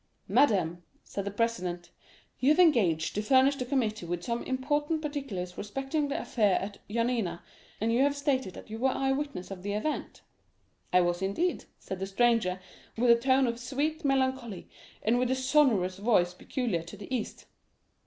"'Madame,' 0.27 0.81
said 1.03 1.25
the 1.25 1.29
president, 1.29 1.91
'you 2.39 2.49
have 2.49 2.59
engaged 2.59 3.13
to 3.13 3.21
furnish 3.21 3.57
the 3.57 3.65
committee 3.65 4.03
with 4.07 4.23
some 4.23 4.41
important 4.45 4.99
particulars 4.99 5.59
respecting 5.59 6.07
the 6.07 6.19
affair 6.19 6.59
at 6.59 6.79
Yanina, 6.89 7.43
and 7.79 7.93
you 7.93 8.01
have 8.01 8.15
stated 8.15 8.55
that 8.55 8.67
you 8.71 8.79
were 8.79 8.89
an 8.89 8.97
eyewitness 8.97 9.51
of 9.51 9.61
the 9.61 9.73
event.'—'I 9.73 11.01
was, 11.01 11.21
indeed,' 11.21 11.65
said 11.77 11.99
the 11.99 12.07
stranger, 12.07 12.59
with 12.97 13.11
a 13.11 13.15
tone 13.15 13.45
of 13.45 13.59
sweet 13.59 14.03
melancholy, 14.03 14.67
and 15.03 15.19
with 15.19 15.27
the 15.27 15.35
sonorous 15.35 15.97
voice 15.99 16.33
peculiar 16.33 16.81
to 16.81 16.97
the 16.97 17.15
East. 17.15 17.45